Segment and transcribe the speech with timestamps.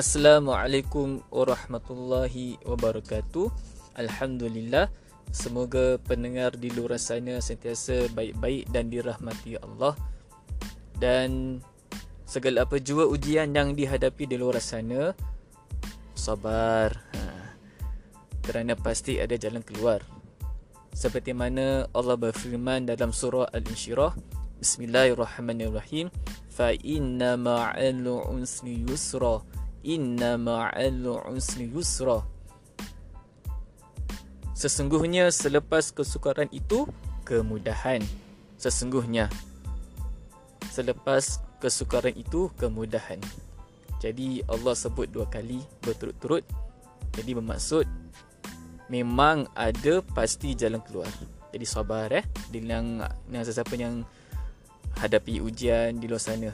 [0.00, 3.52] Assalamualaikum warahmatullahi wabarakatuh.
[4.00, 4.88] Alhamdulillah.
[5.28, 9.92] Semoga pendengar di luar sana sentiasa baik-baik dan dirahmati Allah.
[10.96, 11.60] Dan
[12.24, 15.12] segala apa jua ujian yang dihadapi di luar sana,
[16.16, 16.96] sabar.
[17.12, 17.20] Ha.
[18.40, 20.00] Kerana pasti ada jalan keluar.
[20.96, 24.16] Seperti mana Allah berfirman dalam surah Al-Insyirah,
[24.64, 26.08] Bismillahirrahmanirrahim.
[26.48, 28.00] Fa inna ma'al
[28.32, 32.24] usri yusra inna ma'al usri yusra.
[34.52, 36.84] Sesungguhnya selepas kesukaran itu
[37.24, 38.04] kemudahan.
[38.60, 39.32] Sesungguhnya.
[40.68, 43.16] Selepas kesukaran itu kemudahan.
[44.00, 46.44] Jadi Allah sebut dua kali berturut-turut.
[47.16, 47.88] Jadi bermaksud
[48.92, 51.08] memang ada pasti jalan keluar.
[51.50, 54.04] Jadi sabar eh dengan yang sesiapa yang
[55.00, 56.50] hadapi ujian di luar sana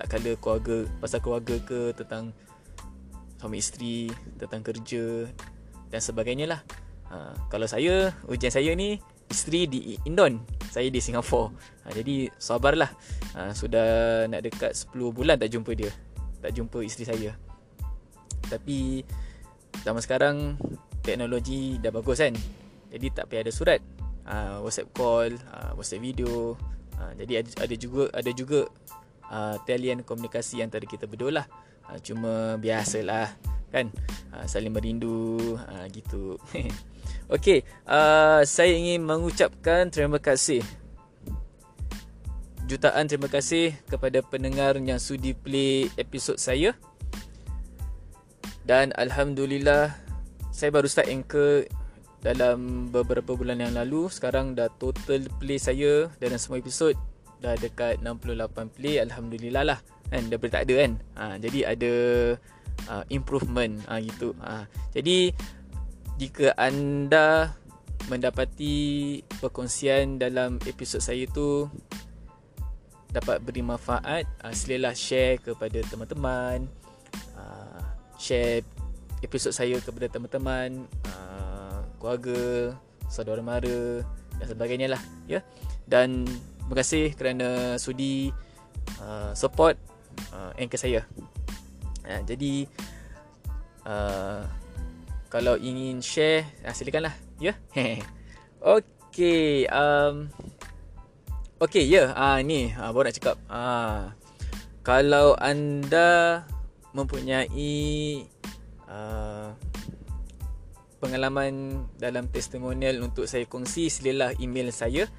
[0.00, 2.32] tak kala keluarga pasal keluarga ke tentang
[3.36, 4.08] suami isteri
[4.40, 5.28] tentang kerja
[5.92, 6.60] dan sebagainya lah.
[7.12, 8.96] Ha, kalau saya ujian saya ni
[9.28, 11.50] isteri di Indon saya di Singapura
[11.84, 12.88] ha, jadi sabarlah
[13.34, 15.90] ha, sudah nak dekat 10 bulan tak jumpa dia
[16.40, 17.30] tak jumpa isteri saya.
[18.48, 19.04] Tapi
[19.84, 20.36] zaman sekarang
[21.04, 22.34] teknologi dah bagus kan?
[22.90, 23.80] Jadi tak payah ada surat.
[24.26, 26.56] Ha, WhatsApp call ha, WhatsApp video.
[26.96, 28.66] Ha, jadi ada, ada juga ada juga
[29.30, 31.46] uh, talian komunikasi antara kita berdua lah.
[31.86, 33.32] Uh, cuma biasalah
[33.70, 33.86] kan
[34.34, 36.36] uh, saling merindu uh, gitu.
[37.34, 40.60] Okey, uh, saya ingin mengucapkan terima kasih
[42.70, 46.78] jutaan terima kasih kepada pendengar yang sudi play episod saya.
[48.62, 49.90] Dan alhamdulillah
[50.54, 51.66] saya baru start anchor
[52.22, 54.06] dalam beberapa bulan yang lalu.
[54.06, 56.94] Sekarang dah total play saya dalam semua episod
[57.40, 59.78] dah dekat 68 play alhamdulillah lah
[60.12, 60.22] kan?
[60.28, 60.92] Daripada tak ada kan?
[61.16, 61.92] Ha, jadi ada
[62.88, 64.36] uh, improvement ha, gitu.
[64.44, 64.68] Ha.
[64.92, 65.32] jadi
[66.20, 67.56] jika anda
[68.08, 71.68] mendapati perkongsian dalam episod saya tu
[73.10, 76.68] dapat beri manfaat uh, silalah share kepada teman-teman
[77.34, 77.82] uh,
[78.20, 78.62] share
[79.20, 82.72] episod saya kepada teman-teman uh, keluarga
[83.10, 84.00] saudara mara
[84.40, 85.44] dan sebagainya lah ya.
[85.84, 86.24] Dan
[86.70, 87.48] terima kasih kerana
[87.82, 88.30] sudi
[89.02, 89.74] uh, support
[90.30, 91.02] uh, anchor saya.
[92.06, 92.70] Uh, jadi
[93.82, 94.46] uh,
[95.26, 97.10] kalau ingin share uh, silakanlah
[97.42, 97.58] ya.
[97.74, 98.06] Yeah?
[98.78, 100.30] Okey um
[101.58, 104.14] Okey ya yeah, uh, ni uh, baru nak cakap uh,
[104.86, 106.46] kalau anda
[106.94, 108.22] mempunyai
[108.86, 109.58] uh,
[111.02, 115.10] pengalaman dalam testimonial untuk saya kongsi silalah email saya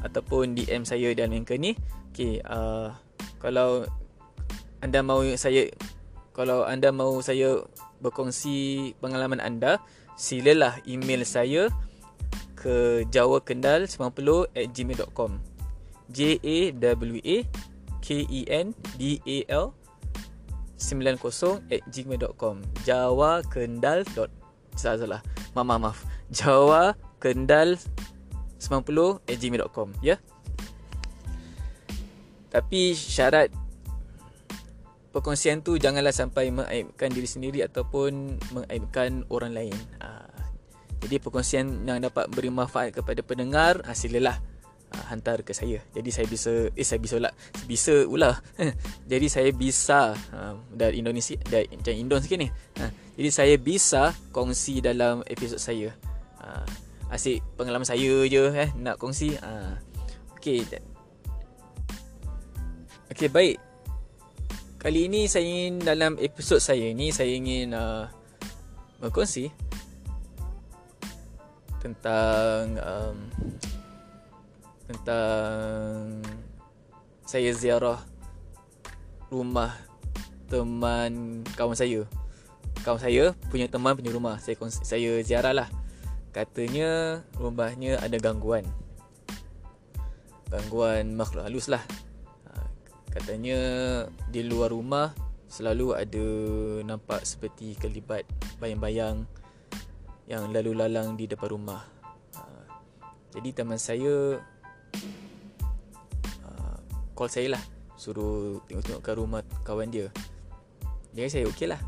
[0.00, 1.76] ataupun DM saya dalam anchor ni.
[2.12, 2.96] Okey, uh,
[3.36, 3.84] kalau
[4.80, 5.68] anda mahu saya
[6.32, 7.60] kalau anda mahu saya
[8.00, 9.78] berkongsi pengalaman anda,
[10.16, 11.68] silalah email saya
[12.56, 15.30] ke jawakendal90@gmail.com.
[16.12, 17.38] J A W A
[18.02, 19.72] K E N D A L
[20.82, 22.56] 90@gmail.com.
[22.82, 24.02] Jawa Kendal.
[24.74, 25.22] Salah salah.
[25.54, 26.02] Maaf maaf.
[26.34, 27.78] Jawa Kendal
[28.62, 30.22] 90@gmail.com ya.
[32.52, 33.50] Tapi syarat
[35.12, 39.76] perkongsian tu janganlah sampai mengaibkan diri sendiri ataupun mengaibkan orang lain.
[40.00, 40.24] Ha.
[41.02, 44.40] Jadi perkongsian yang dapat beri manfaat kepada pendengar hasilah
[44.92, 45.80] ha, hantar ke saya.
[45.92, 47.32] Jadi saya bisa eh saya bisa lah.
[47.68, 48.40] Bisa pula.
[49.12, 52.48] Jadi saya bisa ha, dari Indonesia dari macam Indon sikit ni.
[52.80, 52.84] Ha.
[53.16, 55.92] Jadi saya bisa kongsi dalam episod saya.
[56.40, 59.36] Ha asyik pengalaman saya je eh nak kongsi.
[59.36, 59.76] Ha.
[60.40, 60.64] Okey.
[63.12, 63.60] Okey baik.
[64.80, 68.08] Kali ini saya ingin dalam episod saya ni saya ingin uh,
[68.98, 69.52] berkongsi
[71.78, 73.18] tentang um,
[74.90, 76.18] tentang
[77.28, 78.00] saya ziarah
[79.28, 79.76] rumah
[80.48, 82.08] teman kawan saya.
[82.82, 84.40] Kawan saya punya teman punya rumah.
[84.42, 85.68] Saya saya ziarah lah
[86.32, 88.64] katanya rumahnya ada gangguan.
[90.48, 91.84] Gangguan makhluk halus lah.
[92.48, 92.66] Ha,
[93.12, 93.60] katanya
[94.32, 95.12] di luar rumah
[95.48, 96.26] selalu ada
[96.88, 98.24] nampak seperti kelibat
[98.56, 99.28] bayang-bayang
[100.24, 101.84] yang lalu lalang di depan rumah.
[102.36, 102.42] Ha,
[103.36, 104.40] jadi teman saya
[106.48, 106.80] ha,
[107.12, 107.62] call saya lah.
[108.00, 110.08] Suruh tengok-tengok ke rumah kawan dia.
[111.12, 111.78] Jadi saya okey lah.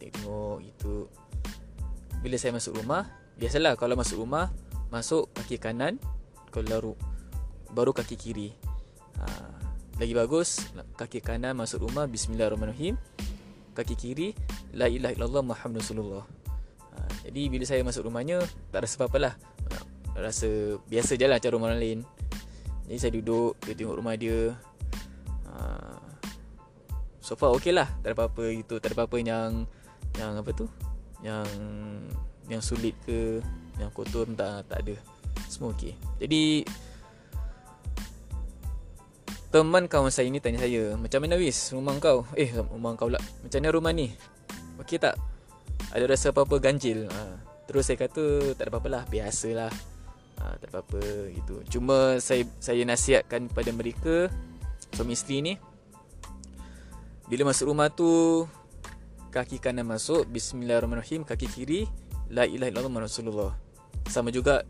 [0.00, 1.04] Tengok itu
[2.24, 4.52] bila saya masuk rumah Biasalah kalau masuk rumah
[4.92, 5.96] Masuk kaki kanan
[6.52, 6.94] Kalau
[7.72, 8.52] baru kaki kiri
[9.16, 9.24] ha,
[9.96, 10.68] Lagi bagus
[11.00, 13.00] Kaki kanan masuk rumah Bismillahirrahmanirrahim
[13.80, 14.28] kaki kiri
[14.76, 16.24] la ilaha illallah Muhammad Rasulullah.
[16.92, 16.98] Ha,
[17.30, 19.34] jadi bila saya masuk rumahnya tak rasa apa-apa lah.
[19.72, 22.00] Ha, rasa biasa je lah cara orang lain.
[22.86, 24.52] Jadi saya duduk, dia tengok rumah dia.
[25.48, 25.54] Ha,
[27.22, 27.88] so far okey lah.
[28.02, 29.64] Tak ada apa-apa itu, tak ada apa-apa yang
[30.18, 30.66] yang apa tu?
[31.22, 31.48] Yang
[32.50, 33.38] yang sulit ke,
[33.78, 34.94] yang kotor tak tak ada.
[35.46, 35.94] Semua okey.
[36.18, 36.62] Jadi
[39.50, 43.18] Teman kawan saya ni tanya saya Macam mana Wis rumah kau Eh rumah kau lah
[43.42, 44.14] Macam mana rumah ni
[44.78, 45.18] Okey tak
[45.90, 47.34] Ada rasa apa-apa ganjil ha.
[47.66, 49.74] Terus saya kata Tak ada apa-apa lah Biasalah
[50.38, 51.02] ha, Tak ada apa-apa
[51.34, 51.66] gitu.
[51.66, 54.30] Cuma saya saya nasihatkan pada mereka
[54.94, 55.54] Suami isteri ni
[57.26, 58.46] Bila masuk rumah tu
[59.34, 61.90] Kaki kanan masuk Bismillahirrahmanirrahim Kaki kiri
[62.30, 63.52] La ilaha illallah Rasulullah.
[64.06, 64.62] Sama juga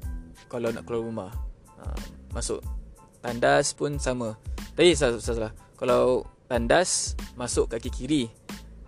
[0.48, 1.30] Kalau nak keluar rumah.
[1.76, 1.92] Ha,
[2.32, 2.64] Masuk.
[3.20, 4.40] Tandas pun sama.
[4.72, 5.52] Tadi salah, salah.
[5.76, 8.24] Kalau tandas Masuk kaki kiri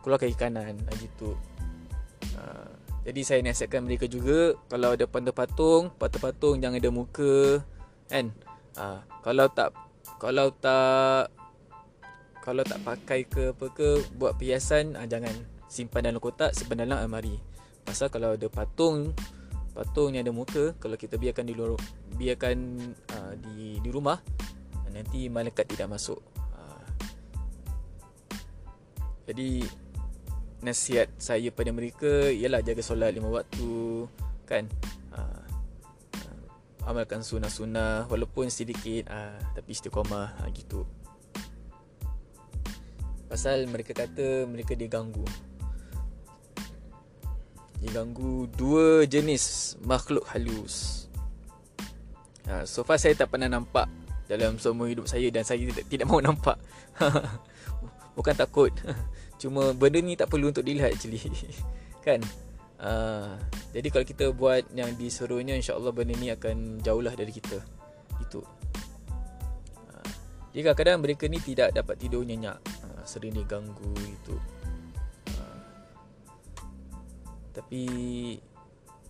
[0.00, 0.80] Keluar kaki kanan.
[0.88, 1.36] Ha, Gitu.
[2.32, 2.72] Uh,
[3.04, 7.60] Jadi saya nasihatkan mereka juga Kalau ada patung-patung Patung-patung jangan ada muka
[8.08, 8.32] Kan?
[8.72, 9.76] Uh, Kalau tak
[10.16, 11.28] Kalau tak
[12.40, 15.36] Kalau tak pakai ke apa ke Buat perhiasan uh, Jangan.
[15.68, 17.51] Simpan dalam kotak Simpan dalam almari
[17.82, 19.12] Pasal kalau ada patung
[19.72, 21.76] Patung yang ada muka Kalau kita biarkan di luar
[22.14, 22.56] Biarkan
[23.12, 24.20] uh, di, di rumah
[24.92, 26.20] nanti malaikat tidak masuk.
[26.36, 26.60] Ha.
[29.32, 29.64] Jadi
[30.62, 34.06] nasihat saya pada mereka ialah jaga solat lima waktu
[34.44, 34.68] kan.
[35.16, 35.40] Ha.
[36.82, 39.06] Amalkan sunnah-sunnah walaupun sedikit
[39.54, 40.82] tapi istiqamah gitu.
[43.30, 45.24] Pasal mereka kata mereka diganggu.
[47.82, 51.10] Diganggu dua jenis makhluk halus.
[52.62, 53.90] so far saya tak pernah nampak
[54.30, 56.56] dalam semua hidup saya dan saya tidak, tidak mahu nampak.
[58.16, 58.72] Bukan takut.
[59.40, 61.20] Cuma benda ni tak perlu untuk dilihat actually.
[62.06, 62.22] kan?
[62.82, 63.38] Uh,
[63.70, 67.60] jadi kalau kita buat yang disuruhnya insya-Allah benda ni akan jauhlah dari kita.
[68.22, 68.40] Itu.
[69.76, 70.08] Uh,
[70.56, 72.56] jadi kadang-kadang mereka ni tidak dapat tidur nyenyak.
[72.86, 74.34] Uh, sering diganggu itu.
[77.52, 77.82] Tapi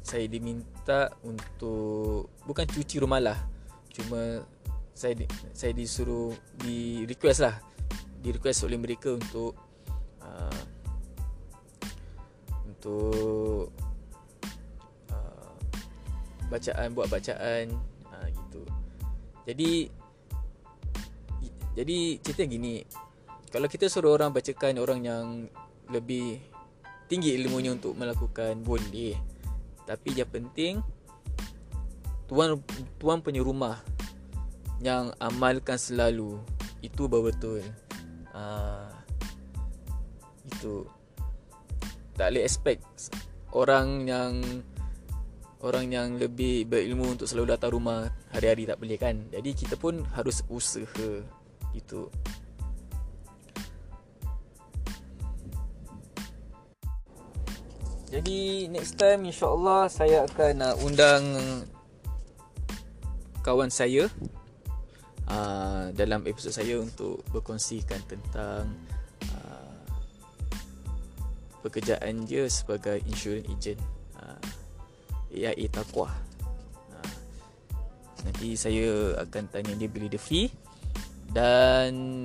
[0.02, 3.38] saya diminta untuk bukan cuci rumah lah.
[3.94, 4.42] Cuma
[4.92, 5.24] saya di,
[5.54, 7.56] saya disuruh di request lah.
[8.22, 9.54] Di request oleh mereka untuk
[10.22, 10.62] uh,
[12.66, 13.70] untuk
[15.14, 15.54] uh,
[16.50, 17.70] bacaan buat bacaan
[18.10, 18.62] uh, gitu.
[19.46, 19.70] Jadi
[21.72, 22.84] jadi cerita gini.
[23.52, 25.24] Kalau kita suruh orang bacakan orang yang
[25.92, 26.40] lebih
[27.12, 29.12] tinggi ilmunya untuk melakukan boleh
[29.84, 30.80] tapi yang penting
[32.24, 32.56] tuan
[32.96, 33.76] tuan punya rumah
[34.80, 36.40] yang amalkan selalu
[36.80, 37.60] itu betul
[38.34, 38.90] uh,
[40.48, 40.84] itu.
[42.18, 42.82] Tak boleh expect
[43.54, 44.32] orang yang
[45.62, 49.16] orang yang lebih berilmu untuk selalu datang rumah hari-hari tak boleh kan?
[49.30, 51.10] Jadi kita pun harus usaha
[51.72, 52.10] itu
[58.12, 61.24] jadi next time insyaallah saya akan uh, undang
[63.40, 64.04] kawan saya
[65.32, 68.68] uh, dalam episod saya untuk berkongsikan tentang
[69.32, 69.80] uh,
[71.64, 73.80] pekerjaan dia sebagai insurance agent
[74.20, 74.44] uh,
[75.32, 76.12] AIA Taqwa.
[76.92, 77.14] Uh,
[78.28, 80.52] nanti saya akan tanya dia bila dia free
[81.32, 82.22] dan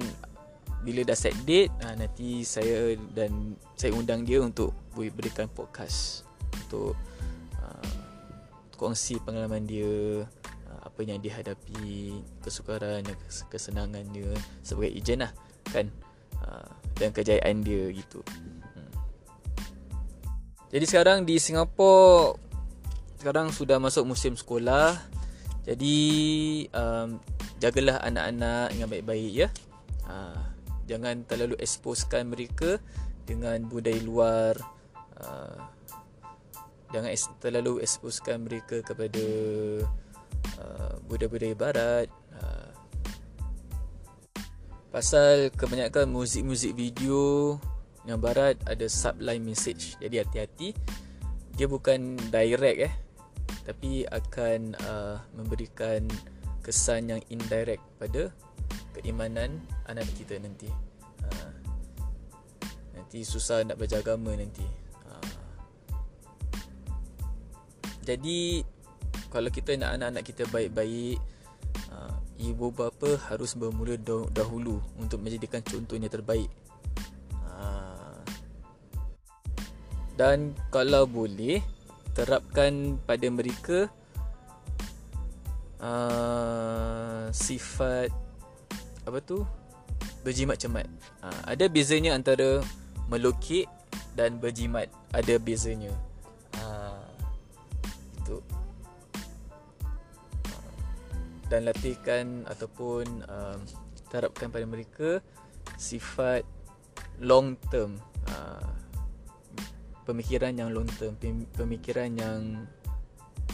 [0.86, 6.26] bila dah set date uh, nanti saya dan saya undang dia untuk berikan podcast
[6.66, 6.98] untuk
[7.62, 7.94] uh,
[8.78, 10.26] kongsi pengalaman dia
[10.98, 13.06] apa yang dihadapi kesukaran
[13.54, 14.34] kesenangan dia
[14.66, 15.32] sebagai ejen lah
[15.70, 15.94] kan?
[16.42, 18.26] Uh, dan kejayaan dia gitu.
[18.74, 18.90] Hmm.
[20.74, 22.34] jadi sekarang di Singapura
[23.22, 24.98] sekarang sudah masuk musim sekolah.
[25.70, 25.98] Jadi
[26.74, 27.22] um,
[27.62, 29.50] jagalah anak-anak dengan baik-baik ya.
[30.10, 30.42] Uh,
[30.88, 32.79] jangan terlalu exposekan mereka
[33.27, 34.56] dengan budaya luar
[35.20, 35.60] uh,
[36.96, 37.12] jangan
[37.44, 39.24] terlalu exposekan mereka kepada
[40.58, 42.74] Uh, budaya-budaya barat uh,
[44.89, 47.53] pasal kebanyakan muzik-muzik video
[48.10, 49.94] yang barat ada subline message.
[50.01, 50.74] Jadi hati-hati.
[51.53, 52.94] Dia bukan direct eh
[53.70, 56.10] tapi akan uh, memberikan
[56.68, 58.28] kesan yang indirect pada
[58.92, 60.68] keimanan anak kita nanti.
[61.24, 61.56] Uh,
[62.92, 64.68] nanti susah nak berjaga agama nanti.
[65.08, 65.32] Uh,
[68.04, 68.68] jadi
[69.32, 71.16] kalau kita nak anak-anak kita baik-baik
[71.96, 73.96] uh, ibu bapa harus bermula
[74.36, 76.52] dahulu untuk menjadikan contohnya terbaik.
[77.48, 78.20] Uh,
[80.20, 81.64] dan kalau boleh
[82.12, 83.88] terapkan pada mereka
[85.82, 88.10] uh, sifat
[89.08, 89.46] apa tu?
[90.26, 90.86] Berjimat cemat
[91.24, 92.60] uh, ada bezanya antara
[93.08, 93.70] melukit
[94.18, 94.90] dan berjimat.
[95.14, 95.94] Ada bezanya.
[96.58, 97.08] Uh,
[98.20, 98.38] itu.
[100.52, 100.74] Uh,
[101.48, 103.58] dan latihkan ataupun uh,
[104.12, 105.24] terapkan pada mereka
[105.80, 106.44] sifat
[107.22, 108.02] long term.
[108.28, 108.76] Uh,
[110.08, 111.20] pemikiran yang long term
[111.52, 112.64] pemikiran yang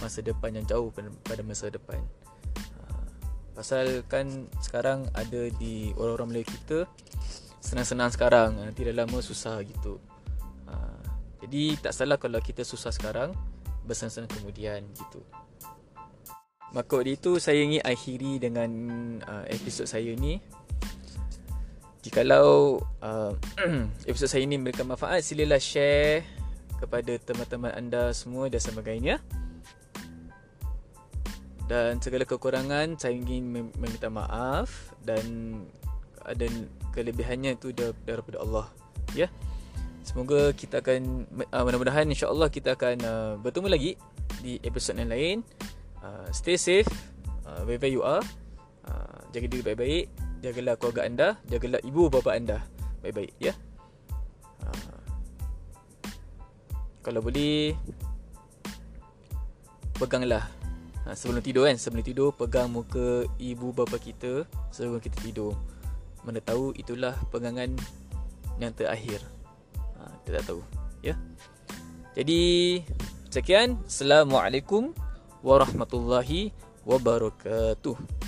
[0.03, 0.91] masa depan yang jauh
[1.24, 2.03] pada masa depan.
[3.53, 6.89] Pasal kan sekarang ada di orang-orang Melayu kita
[7.62, 10.01] senang-senang sekarang nanti dah lama susah gitu.
[10.65, 11.01] Uh,
[11.45, 13.31] jadi tak salah kalau kita susah sekarang
[13.86, 15.22] bersenang-senang kemudian gitu.
[16.74, 18.69] Maka itu saya ingin akhiri dengan
[19.45, 20.41] episod saya ni.
[22.01, 22.81] Jikalau
[24.10, 26.25] episod saya ini memberikan manfaat, silalah share
[26.81, 29.22] kepada teman-teman anda semua dan sebagainya.
[31.67, 35.58] Dan segala kekurangan saya ingin meminta maaf dan
[36.24, 36.48] ada
[36.91, 37.72] kelebihannya itu
[38.03, 38.67] daripada Allah.
[39.15, 39.32] Ya.
[40.03, 43.91] Semoga kita akan uh, mudah-mudahan insya-Allah kita akan uh, bertemu lagi
[44.43, 45.38] di episod yang lain.
[46.03, 46.91] Uh, stay safe
[47.48, 48.24] uh, wherever you are.
[48.84, 50.05] Uh, jaga diri baik-baik
[50.43, 52.60] jagalah keluarga anda, jagalah ibu bapa anda
[53.00, 53.55] baik-baik ya.
[54.60, 54.67] Ha.
[57.00, 57.75] Kalau boleh
[59.96, 60.51] peganglah
[61.05, 65.55] ha, sebelum tidur kan, sebelum tidur pegang muka ibu bapa kita sebelum kita tidur.
[66.24, 67.75] Mana tahu itulah pegangan
[68.57, 69.19] yang terakhir.
[70.00, 70.62] Ha, kita tak tahu
[71.03, 71.15] ya.
[72.13, 72.41] Jadi
[73.33, 74.93] sekian, assalamualaikum
[75.41, 76.53] warahmatullahi
[76.88, 78.23] wabarakatuh.